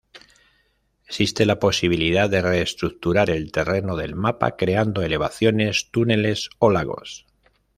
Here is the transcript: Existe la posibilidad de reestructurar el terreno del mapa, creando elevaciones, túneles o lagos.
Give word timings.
Existe 1.05 1.45
la 1.45 1.59
posibilidad 1.59 2.27
de 2.27 2.41
reestructurar 2.41 3.29
el 3.29 3.51
terreno 3.51 3.95
del 3.95 4.15
mapa, 4.15 4.55
creando 4.55 5.03
elevaciones, 5.03 5.91
túneles 5.91 6.49
o 6.57 6.71
lagos. 6.71 7.27